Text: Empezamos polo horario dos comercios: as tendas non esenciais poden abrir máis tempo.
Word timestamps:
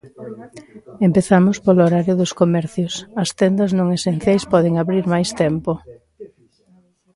Empezamos 1.07 1.57
polo 1.65 1.81
horario 1.85 2.13
dos 2.21 2.31
comercios: 2.41 2.93
as 3.23 3.29
tendas 3.39 3.71
non 3.77 3.87
esenciais 3.97 4.43
poden 4.53 4.73
abrir 4.77 5.03
máis 5.13 5.29
tempo. 5.41 5.71